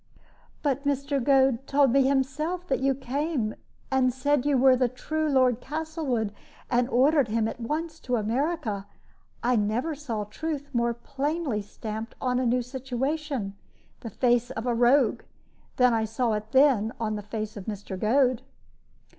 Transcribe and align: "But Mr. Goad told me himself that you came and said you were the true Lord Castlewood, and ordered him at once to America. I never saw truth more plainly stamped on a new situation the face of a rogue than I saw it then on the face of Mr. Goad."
"But 0.63 0.83
Mr. 0.83 1.23
Goad 1.23 1.67
told 1.67 1.91
me 1.91 2.01
himself 2.07 2.65
that 2.69 2.79
you 2.79 2.95
came 2.95 3.53
and 3.91 4.11
said 4.11 4.47
you 4.47 4.57
were 4.57 4.75
the 4.75 4.89
true 4.89 5.29
Lord 5.29 5.61
Castlewood, 5.61 6.33
and 6.71 6.89
ordered 6.89 7.27
him 7.27 7.47
at 7.47 7.59
once 7.59 7.99
to 7.99 8.15
America. 8.15 8.87
I 9.43 9.55
never 9.57 9.93
saw 9.93 10.23
truth 10.23 10.69
more 10.73 10.95
plainly 10.95 11.61
stamped 11.61 12.15
on 12.19 12.39
a 12.39 12.47
new 12.47 12.63
situation 12.63 13.55
the 13.99 14.09
face 14.09 14.49
of 14.49 14.65
a 14.65 14.73
rogue 14.73 15.21
than 15.75 15.93
I 15.93 16.05
saw 16.05 16.33
it 16.33 16.51
then 16.51 16.91
on 16.99 17.13
the 17.15 17.21
face 17.21 17.55
of 17.55 17.65
Mr. 17.65 17.99
Goad." 17.99 18.41